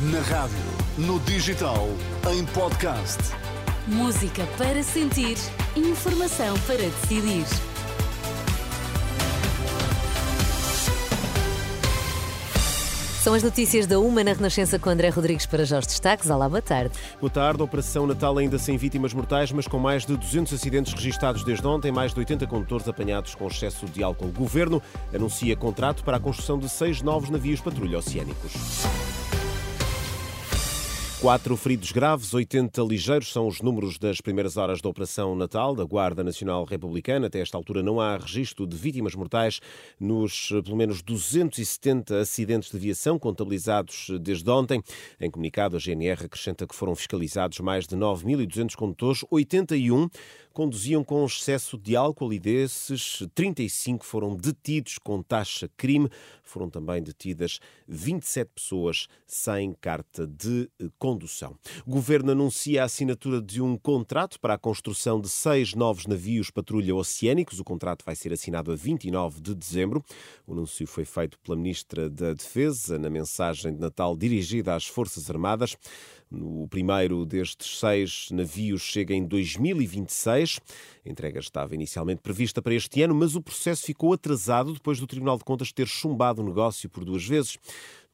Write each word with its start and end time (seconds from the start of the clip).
Na 0.00 0.20
rádio, 0.20 0.56
no 0.96 1.18
digital, 1.18 1.88
em 2.32 2.44
podcast. 2.46 3.18
Música 3.88 4.46
para 4.56 4.80
sentir, 4.80 5.36
informação 5.74 6.56
para 6.68 6.76
decidir. 6.76 7.44
São 13.20 13.34
as 13.34 13.42
notícias 13.42 13.88
da 13.88 13.98
Uma 13.98 14.22
na 14.22 14.34
Renascença 14.34 14.78
com 14.78 14.88
André 14.88 15.08
Rodrigues 15.08 15.46
para 15.46 15.64
já 15.64 15.80
os 15.80 15.86
destaques. 15.88 16.30
Olá, 16.30 16.48
boa 16.48 16.62
tarde. 16.62 16.94
Boa 17.20 17.28
tarde. 17.28 17.60
Operação 17.60 18.06
Natal 18.06 18.38
ainda 18.38 18.56
sem 18.56 18.76
vítimas 18.76 19.12
mortais, 19.12 19.50
mas 19.50 19.66
com 19.66 19.80
mais 19.80 20.06
de 20.06 20.16
200 20.16 20.52
acidentes 20.54 20.92
registados 20.92 21.42
desde 21.42 21.66
ontem, 21.66 21.90
mais 21.90 22.14
de 22.14 22.20
80 22.20 22.46
condutores 22.46 22.86
apanhados 22.86 23.34
com 23.34 23.48
excesso 23.48 23.84
de 23.86 24.00
álcool. 24.00 24.26
O 24.26 24.32
governo 24.32 24.80
anuncia 25.12 25.56
contrato 25.56 26.04
para 26.04 26.18
a 26.18 26.20
construção 26.20 26.56
de 26.56 26.68
seis 26.68 27.02
novos 27.02 27.30
navios 27.30 27.60
patrulha 27.60 27.98
oceânicos. 27.98 28.52
Quatro 31.20 31.56
feridos 31.56 31.90
graves, 31.90 32.32
80 32.32 32.80
ligeiros 32.82 33.32
são 33.32 33.48
os 33.48 33.60
números 33.60 33.98
das 33.98 34.20
primeiras 34.20 34.56
horas 34.56 34.80
da 34.80 34.88
Operação 34.88 35.34
Natal 35.34 35.74
da 35.74 35.82
Guarda 35.82 36.22
Nacional 36.22 36.62
Republicana. 36.64 37.26
Até 37.26 37.40
esta 37.40 37.56
altura 37.56 37.82
não 37.82 38.00
há 38.00 38.16
registro 38.16 38.64
de 38.64 38.76
vítimas 38.76 39.16
mortais 39.16 39.58
nos 39.98 40.50
pelo 40.64 40.76
menos 40.76 41.02
270 41.02 42.20
acidentes 42.20 42.70
de 42.70 42.76
aviação 42.76 43.18
contabilizados 43.18 44.10
desde 44.20 44.48
ontem. 44.48 44.80
Em 45.20 45.28
comunicado, 45.28 45.76
a 45.76 45.80
GNR 45.80 46.26
acrescenta 46.26 46.68
que 46.68 46.74
foram 46.74 46.94
fiscalizados 46.94 47.58
mais 47.58 47.84
de 47.84 47.96
9.200 47.96 48.76
condutores, 48.76 49.24
81 49.28 50.08
conduziam 50.58 51.04
com 51.04 51.24
excesso 51.24 51.78
de 51.78 51.94
álcool 51.94 52.32
e 52.32 52.38
desses 52.40 53.24
35 53.32 54.04
foram 54.04 54.34
detidos 54.34 54.98
com 54.98 55.22
taxa 55.22 55.70
crime. 55.76 56.10
Foram 56.42 56.68
também 56.68 57.00
detidas 57.00 57.60
27 57.86 58.50
pessoas 58.56 59.06
sem 59.24 59.72
carta 59.74 60.26
de 60.26 60.68
condução. 60.98 61.07
O 61.86 61.90
governo 61.90 62.32
anuncia 62.32 62.82
a 62.82 62.84
assinatura 62.84 63.40
de 63.40 63.62
um 63.62 63.76
contrato 63.76 64.38
para 64.40 64.54
a 64.54 64.58
construção 64.58 65.20
de 65.20 65.28
seis 65.28 65.74
novos 65.74 66.06
navios 66.06 66.50
patrulha 66.50 66.94
oceânicos. 66.94 67.60
O 67.60 67.64
contrato 67.64 68.04
vai 68.04 68.16
ser 68.16 68.32
assinado 68.32 68.72
a 68.72 68.76
29 68.76 69.40
de 69.40 69.54
dezembro. 69.54 70.04
O 70.46 70.52
anúncio 70.52 70.86
foi 70.86 71.04
feito 71.04 71.38
pela 71.38 71.56
Ministra 71.56 72.08
da 72.10 72.32
Defesa 72.32 72.98
na 72.98 73.08
mensagem 73.08 73.72
de 73.74 73.80
Natal 73.80 74.16
dirigida 74.16 74.74
às 74.74 74.86
Forças 74.86 75.30
Armadas. 75.30 75.76
O 76.30 76.68
primeiro 76.68 77.24
destes 77.24 77.78
seis 77.78 78.28
navios 78.30 78.82
chega 78.82 79.14
em 79.14 79.24
2026. 79.24 80.60
A 81.06 81.08
entrega 81.08 81.40
estava 81.40 81.74
inicialmente 81.74 82.20
prevista 82.20 82.60
para 82.60 82.74
este 82.74 83.00
ano, 83.02 83.14
mas 83.14 83.34
o 83.34 83.40
processo 83.40 83.86
ficou 83.86 84.12
atrasado 84.12 84.74
depois 84.74 85.00
do 85.00 85.06
Tribunal 85.06 85.38
de 85.38 85.44
Contas 85.44 85.72
ter 85.72 85.86
chumbado 85.86 86.42
o 86.42 86.44
negócio 86.44 86.90
por 86.90 87.02
duas 87.02 87.24
vezes. 87.24 87.56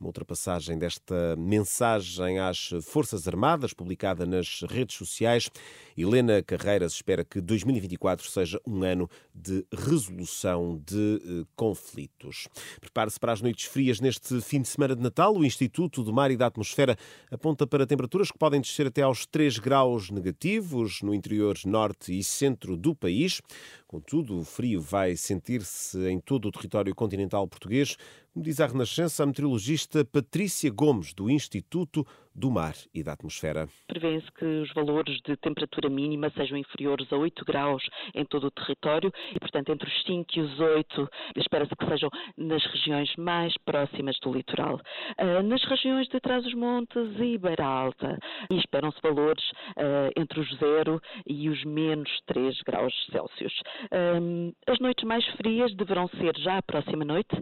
Uma 0.05 0.10
outra 0.10 0.24
passagem 0.27 0.78
desta 0.78 1.34
mensagem 1.34 2.38
às 2.38 2.69
Forças 2.83 3.27
Armadas, 3.27 3.72
publicada 3.72 4.27
nas 4.27 4.60
redes 4.69 4.97
sociais. 4.97 5.48
Helena 5.97 6.42
Carreiras 6.42 6.92
espera 6.92 7.24
que 7.24 7.41
2024 7.41 8.28
seja 8.28 8.60
um 8.66 8.82
ano 8.82 9.08
de 9.34 9.64
resolução 9.72 10.78
de 10.86 11.22
eh, 11.25 11.47
conflitos. 11.56 12.48
Prepare-se 12.82 13.19
para 13.19 13.32
as 13.32 13.41
noites 13.41 13.64
frias 13.64 13.98
neste 13.98 14.42
fim 14.42 14.60
de 14.60 14.69
semana 14.69 14.94
de 14.94 15.00
Natal. 15.00 15.34
O 15.34 15.42
Instituto 15.42 16.05
do 16.05 16.12
Mar 16.12 16.30
e 16.30 16.36
da 16.36 16.48
Atmosfera 16.48 16.98
aponta 17.30 17.66
para 17.66 17.86
temperaturas 17.86 18.30
que 18.30 18.36
podem 18.36 18.60
descer 18.60 18.88
até 18.88 19.00
aos 19.00 19.25
3 19.25 19.58
graus 19.58 20.10
negativos 20.10 21.00
no 21.00 21.14
interior 21.14 21.56
norte 21.64 22.12
e 22.12 22.22
centro 22.22 22.77
do 22.77 22.94
país. 22.94 23.41
Contudo, 23.86 24.41
o 24.41 24.44
frio 24.44 24.80
vai 24.80 25.16
sentir-se 25.16 25.97
em 26.08 26.19
todo 26.19 26.48
o 26.48 26.50
território 26.50 26.92
continental 26.94 27.47
português, 27.47 27.97
como 28.34 28.44
diz 28.44 28.58
a 28.58 28.66
Renascença 28.66 29.22
a 29.22 29.27
meteorologista 29.27 30.04
Patrícia 30.04 30.68
Gomes, 30.68 31.14
do 31.14 31.30
Instituto 31.30 32.04
do 32.34 32.50
Mar 32.50 32.74
e 32.92 33.02
da 33.02 33.12
Atmosfera. 33.12 33.68
Prevê-se 33.86 34.30
que 34.32 34.44
os 34.44 34.72
valores 34.74 35.20
de 35.24 35.36
temperatura 35.36 35.88
mínima 35.88 36.30
sejam 36.30 36.58
inferiores 36.58 37.10
a 37.12 37.16
8 37.16 37.44
graus 37.44 37.82
em 38.14 38.25
todo 38.25 38.48
o 38.48 38.50
território 38.50 39.12
e, 39.34 39.38
portanto, 39.38 39.70
entre 39.70 39.88
os 39.88 40.03
5 40.04 40.26
e 40.36 40.41
os 40.41 40.60
8, 40.60 41.09
espera-se 41.36 41.75
que 41.76 41.86
sejam 41.86 42.10
nas 42.36 42.64
regiões 42.66 43.14
mais 43.16 43.56
próximas 43.64 44.16
do 44.20 44.32
litoral. 44.32 44.81
Uh, 45.20 45.42
nas 45.44 45.62
regiões 45.64 46.09
de 46.09 46.19
Trás-os-Montes 46.20 47.20
e 47.20 47.38
Beira 47.38 47.64
Alta, 47.64 48.19
esperam-se 48.50 49.00
valores 49.00 49.44
uh, 49.76 50.10
entre 50.16 50.41
os 50.41 50.59
0 50.59 51.00
e 51.26 51.48
os 51.48 51.62
menos 51.64 52.10
3 52.26 52.60
graus 52.62 52.94
Celsius. 53.12 53.54
Uh, 53.92 54.53
as 54.66 54.78
noites 54.80 55.04
mais 55.04 55.25
frias 55.36 55.75
deverão 55.76 56.09
ser 56.09 56.36
já 56.38 56.59
a 56.59 56.62
próxima 56.62 57.04
noite, 57.04 57.34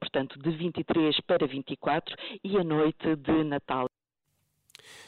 portanto, 0.00 0.38
de 0.38 0.50
23 0.50 1.20
para 1.22 1.46
24 1.46 2.14
e 2.44 2.56
a 2.56 2.64
noite 2.64 3.16
de 3.16 3.44
Natal. 3.44 3.88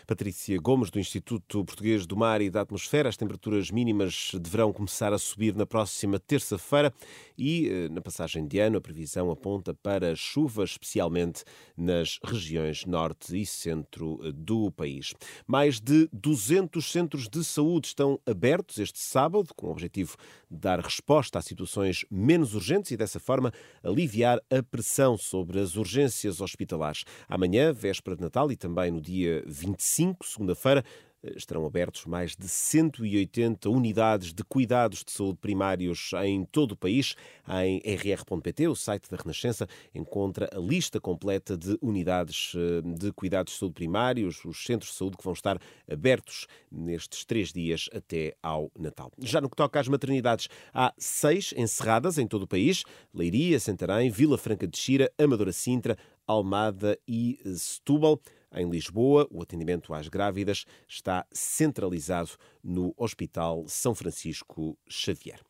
Patrícia 0.06 0.58
Gomes, 0.58 0.90
do 0.90 0.98
Instituto 0.98 1.64
Português 1.64 2.06
do 2.06 2.16
Mar 2.16 2.40
e 2.40 2.50
da 2.50 2.62
Atmosfera. 2.62 3.08
As 3.08 3.16
temperaturas 3.16 3.70
mínimas 3.70 4.32
deverão 4.40 4.72
começar 4.72 5.12
a 5.12 5.18
subir 5.18 5.54
na 5.54 5.66
próxima 5.66 6.18
terça-feira 6.18 6.92
e, 7.36 7.68
eh, 7.68 7.88
na 7.88 8.00
passagem 8.00 8.46
de 8.46 8.58
ano, 8.58 8.78
a 8.78 8.80
previsão 8.80 9.30
aponta 9.30 9.74
para 9.74 10.14
chuva, 10.16 10.64
especialmente 10.64 11.44
nas 11.76 12.18
regiões 12.24 12.84
norte 12.84 13.40
e 13.40 13.44
centro 13.46 14.20
eh, 14.22 14.32
do 14.32 14.70
país. 14.70 15.14
Mais 15.46 15.80
de 15.80 16.08
200 16.12 16.90
centros 16.90 17.28
de 17.28 17.44
saúde 17.44 17.88
estão 17.88 18.18
abertos 18.26 18.78
este 18.78 18.98
sábado, 18.98 19.48
com 19.54 19.68
o 19.68 19.70
objetivo 19.70 20.16
de 20.50 20.58
dar 20.58 20.80
resposta 20.80 21.38
a 21.38 21.42
situações 21.42 22.04
menos 22.10 22.54
urgentes 22.54 22.90
e, 22.90 22.96
dessa 22.96 23.20
forma, 23.20 23.52
aliviar 23.82 24.40
a 24.50 24.62
pressão 24.62 25.16
sobre 25.16 25.60
as 25.60 25.76
urgências 25.76 26.40
hospitalares. 26.40 27.04
Amanhã, 27.28 27.72
véspera 27.72 28.16
de 28.16 28.22
Natal 28.22 28.50
e 28.50 28.56
também 28.56 28.90
no 28.90 29.00
dia 29.00 29.44
25, 29.68 30.24
5, 30.24 30.26
segunda-feira, 30.26 30.84
eh, 31.22 31.32
estarão 31.36 31.66
abertos 31.66 32.06
mais 32.06 32.36
de 32.36 32.48
180 32.48 33.68
unidades 33.68 34.32
de 34.32 34.42
cuidados 34.44 35.04
de 35.04 35.12
saúde 35.12 35.38
primários 35.40 36.10
em 36.24 36.44
todo 36.44 36.72
o 36.72 36.76
país. 36.76 37.14
Em 37.62 37.78
rr.pt, 37.78 38.68
o 38.68 38.74
site 38.74 39.10
da 39.10 39.16
Renascença, 39.16 39.66
encontra 39.94 40.48
a 40.52 40.58
lista 40.58 41.00
completa 41.00 41.56
de 41.56 41.76
unidades 41.82 42.52
eh, 42.54 42.82
de 42.82 43.12
cuidados 43.12 43.52
de 43.52 43.58
saúde 43.58 43.74
primários, 43.74 44.44
os 44.44 44.64
centros 44.64 44.92
de 44.92 44.96
saúde 44.96 45.16
que 45.16 45.24
vão 45.24 45.32
estar 45.32 45.58
abertos 45.90 46.46
nestes 46.70 47.24
três 47.24 47.52
dias 47.52 47.90
até 47.92 48.34
ao 48.42 48.70
Natal. 48.78 49.12
Já 49.18 49.40
no 49.40 49.50
que 49.50 49.56
toca 49.56 49.80
às 49.80 49.88
maternidades, 49.88 50.48
há 50.72 50.94
seis 50.96 51.52
encerradas 51.56 52.16
em 52.16 52.26
todo 52.26 52.42
o 52.42 52.48
país: 52.48 52.84
Leiria, 53.12 53.60
Santarém, 53.60 54.10
Vila 54.10 54.38
Franca 54.38 54.66
de 54.66 54.78
Xira, 54.78 55.12
Amadora 55.18 55.52
Sintra, 55.52 55.98
Almada 56.26 56.98
e 57.06 57.38
Setúbal. 57.56 58.20
Em 58.54 58.68
Lisboa, 58.68 59.26
o 59.30 59.42
atendimento 59.42 59.92
às 59.92 60.08
grávidas 60.08 60.64
está 60.88 61.26
centralizado 61.30 62.30
no 62.62 62.94
Hospital 62.96 63.64
São 63.68 63.94
Francisco 63.94 64.76
Xavier. 64.88 65.40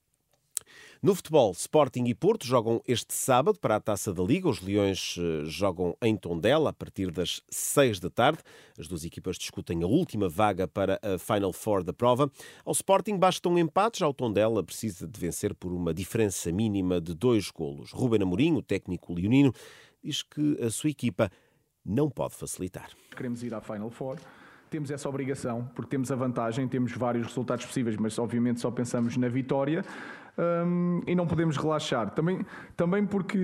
No 1.00 1.14
futebol, 1.14 1.53
Sporting 1.53 2.06
e 2.06 2.14
Porto 2.14 2.44
jogam 2.44 2.82
este 2.86 3.14
sábado 3.14 3.56
para 3.60 3.76
a 3.76 3.81
Taça 3.81 4.12
da 4.12 4.22
Liga. 4.22 4.48
Os 4.48 4.60
Leões 4.60 5.14
eh, 5.16 5.44
jogam 5.44 5.97
em 6.03 6.16
Tondela 6.16 6.70
a 6.70 6.72
partir 6.72 7.12
das 7.12 7.41
6 7.48 8.00
da 8.00 8.10
tarde. 8.10 8.42
As 8.76 8.88
duas 8.88 9.04
equipas 9.04 9.38
discutem 9.38 9.84
a 9.84 9.86
última 9.86 10.28
vaga 10.28 10.66
para 10.66 10.98
a 11.00 11.16
Final 11.16 11.53
Four 11.53 11.84
da 11.84 11.92
prova. 11.92 12.28
Ao 12.65 12.72
Sporting 12.72 13.16
basta 13.16 13.48
um 13.48 13.56
empate, 13.56 14.00
já 14.00 14.06
ao 14.06 14.12
Tondela 14.12 14.65
precisa 14.65 15.06
de 15.06 15.20
vencer 15.20 15.54
por 15.54 15.72
uma 15.72 15.94
diferença 15.94 16.50
mínima 16.50 17.00
de 17.00 17.15
dois 17.15 17.48
golos. 17.48 17.92
Ruben 17.92 18.22
Amorim, 18.22 18.56
o 18.56 18.62
técnico 18.62 19.15
leonino, 19.15 19.54
diz 20.03 20.25
que 20.25 20.59
a 20.60 20.69
sua 20.69 20.91
equipa 20.91 21.30
não 21.84 22.11
pode 22.11 22.34
facilitar. 22.34 22.91
Queremos 23.16 23.43
ir 23.43 23.55
à 23.55 23.61
Final 23.61 23.91
Four. 23.91 24.19
Temos 24.71 24.91
essa 24.91 25.09
obrigação, 25.09 25.69
porque 25.75 25.91
temos 25.91 26.11
a 26.11 26.17
vantagem, 26.17 26.69
temos 26.69 26.93
vários 26.93 27.27
resultados 27.27 27.65
possíveis, 27.65 27.97
mas 27.97 28.19
obviamente 28.19 28.61
só 28.61 28.71
pensamos 28.71 29.17
na 29.17 29.29
vitória 29.29 29.84
um, 30.39 31.03
e 31.06 31.15
não 31.15 31.27
podemos 31.27 31.56
relaxar. 31.56 32.11
Também, 32.11 32.47
também 32.77 33.05
porque, 33.05 33.39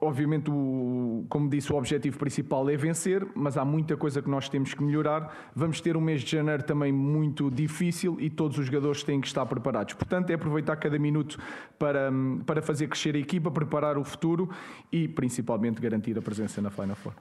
obviamente, 0.00 0.50
o, 0.50 1.24
como 1.28 1.50
disse, 1.50 1.72
o 1.72 1.76
objetivo 1.76 2.18
principal 2.18 2.70
é 2.70 2.76
vencer, 2.76 3.26
mas 3.34 3.56
há 3.56 3.64
muita 3.64 3.96
coisa 3.96 4.22
que 4.22 4.30
nós 4.30 4.48
temos 4.48 4.72
que 4.72 4.82
melhorar. 4.82 5.50
Vamos 5.54 5.80
ter 5.80 5.96
um 5.96 6.00
mês 6.00 6.22
de 6.22 6.30
janeiro 6.30 6.62
também 6.62 6.92
muito 6.92 7.50
difícil 7.50 8.16
e 8.20 8.30
todos 8.30 8.58
os 8.58 8.66
jogadores 8.66 9.02
têm 9.02 9.20
que 9.20 9.26
estar 9.26 9.44
preparados. 9.46 9.94
Portanto, 9.94 10.30
é 10.30 10.34
aproveitar 10.34 10.76
cada 10.76 10.98
minuto 10.98 11.38
para, 11.78 12.12
para 12.46 12.62
fazer 12.62 12.86
crescer 12.86 13.16
a 13.16 13.18
equipa, 13.18 13.50
preparar 13.50 13.98
o 13.98 14.04
futuro 14.04 14.48
e, 14.92 15.08
principalmente, 15.08 15.80
garantir 15.80 16.16
a 16.16 16.22
presença 16.22 16.62
na 16.62 16.70
Final 16.70 16.96
Four. 16.96 17.14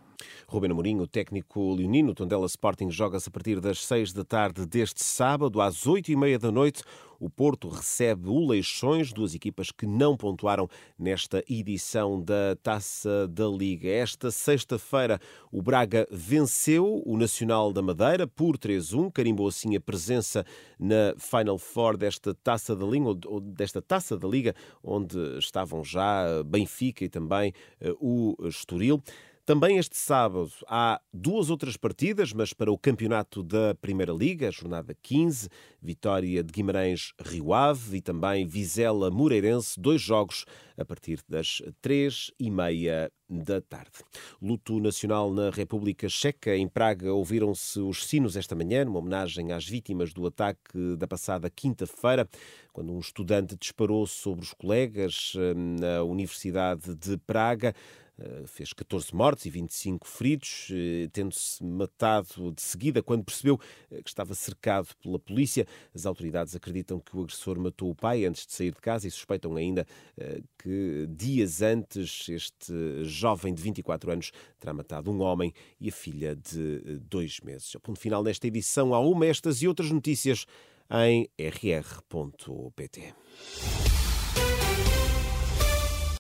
Ruben 0.48 0.72
Amorim, 0.72 1.00
o 1.00 1.08
técnico 1.08 1.74
leonino, 1.74 2.14
Tondela 2.14 2.46
Sporting 2.46 2.90
joga-se 2.90 3.29
a 3.30 3.32
partir 3.32 3.60
das 3.62 3.86
seis 3.86 4.12
da 4.12 4.26
tarde 4.26 4.66
deste 4.66 5.04
sábado, 5.04 5.62
às 5.62 5.86
oito 5.86 6.12
e 6.12 6.16
meia 6.16 6.40
da 6.40 6.52
noite. 6.52 6.82
O 7.20 7.30
Porto 7.30 7.68
recebe 7.68 8.30
o 8.30 8.48
Leixões, 8.48 9.12
duas 9.12 9.36
equipas 9.36 9.72
que 9.72 9.86
não 9.86 10.16
pontuaram 10.16 10.70
nesta 10.98 11.44
edição 11.50 12.20
da 12.20 12.56
Taça 12.64 13.28
da 13.28 13.46
Liga. 13.46 13.90
Esta 13.90 14.32
sexta-feira, 14.32 15.20
o 15.52 15.62
Braga 15.62 16.08
venceu 16.10 17.04
o 17.06 17.18
Nacional 17.18 17.74
da 17.74 17.82
Madeira 17.82 18.26
por 18.26 18.58
3-1, 18.58 19.12
carimbou 19.12 19.50
assim 19.50 19.76
a 19.76 19.82
presença 19.82 20.46
na 20.80 21.14
Final 21.18 21.58
Four 21.58 21.98
desta 21.98 22.34
Taça 22.34 22.74
da 22.74 22.86
Liga, 22.86 23.10
desta 23.54 23.82
Taça 23.82 24.18
da 24.18 24.28
Liga, 24.28 24.56
onde 24.82 25.18
estavam 25.38 25.84
já 25.84 26.42
Benfica 26.46 27.04
e 27.04 27.10
também 27.10 27.54
eh, 27.82 27.94
o 28.00 28.36
Estoril. 28.48 29.04
Também 29.50 29.80
este 29.80 29.98
sábado 29.98 30.52
há 30.68 31.02
duas 31.12 31.50
outras 31.50 31.76
partidas, 31.76 32.32
mas 32.32 32.54
para 32.54 32.72
o 32.72 32.78
campeonato 32.78 33.42
da 33.42 33.74
Primeira 33.82 34.14
Liga, 34.14 34.52
jornada 34.52 34.96
15, 35.02 35.50
vitória 35.82 36.44
de 36.44 36.54
Guimarães 36.54 37.14
Rio 37.20 37.52
Ave 37.52 37.98
e 37.98 38.02
também 38.02 38.46
Vizela 38.46 39.10
Moreirense, 39.10 39.80
dois 39.80 40.04
jogos 40.04 40.46
a 40.78 40.86
partir 40.86 41.20
das 41.28 41.64
três 41.82 42.30
e 42.40 42.52
meia 42.52 43.12
da 43.28 43.60
tarde. 43.60 43.92
Luto 44.40 44.80
nacional 44.80 45.34
na 45.34 45.50
República 45.50 46.08
Checa. 46.08 46.56
Em 46.56 46.68
Praga 46.68 47.12
ouviram-se 47.12 47.80
os 47.80 48.06
sinos 48.06 48.38
esta 48.38 48.56
manhã, 48.56 48.86
numa 48.86 49.00
homenagem 49.00 49.52
às 49.52 49.68
vítimas 49.68 50.14
do 50.14 50.28
ataque 50.28 50.96
da 50.96 51.08
passada 51.08 51.50
quinta-feira, 51.50 52.30
quando 52.72 52.94
um 52.94 53.00
estudante 53.00 53.58
disparou 53.60 54.06
sobre 54.06 54.46
os 54.46 54.54
colegas 54.54 55.34
eh, 55.36 55.54
na 55.56 56.04
Universidade 56.04 56.96
de 56.96 57.18
Praga. 57.18 57.74
Eh, 58.20 58.44
fez 58.46 58.74
14 58.74 59.16
mortes 59.16 59.46
e 59.46 59.50
25 59.50 60.06
feridos, 60.06 60.68
eh, 60.72 61.08
tendo-se 61.14 61.64
matado 61.64 62.52
de 62.52 62.62
seguida 62.62 63.02
quando 63.02 63.24
percebeu 63.24 63.58
eh, 63.90 64.02
que 64.04 64.10
estava 64.10 64.34
cercado 64.34 64.90
pela 65.02 65.18
polícia. 65.18 65.66
As 65.94 66.06
autoridades 66.06 66.54
acreditam 66.56 67.00
que 67.00 67.16
o 67.16 67.22
agressor 67.22 67.58
matou 67.58 67.90
o 67.90 67.96
pai 67.96 68.26
antes 68.26 68.46
de 68.46 68.54
sair 68.54 68.74
de 68.74 68.82
casa 68.82 69.08
e 69.08 69.12
suspeitam 69.12 69.56
ainda 69.56 69.86
que 70.58 71.08
dias 71.10 71.62
antes 71.62 72.28
este 72.30 72.74
jovem 73.04 73.54
de 73.54 73.62
24 73.62 74.12
anos 74.12 74.32
terá 74.60 74.74
matado 74.74 75.10
um 75.12 75.22
homem 75.22 75.54
e 75.80 75.90
a 75.90 75.92
filha 75.92 76.36
de 76.36 77.00
dois 77.10 77.40
meses. 77.40 77.76
A 77.76 77.80
ponto 77.80 78.00
final 78.00 78.24
nesta 78.24 78.48
edição 78.48 78.94
há 78.94 79.00
uma 79.00 79.26
estas 79.26 79.62
e 79.62 79.68
outras 79.68 79.92
notícias 79.92 80.46
em 80.92 81.30
rr.pt. 81.38 83.14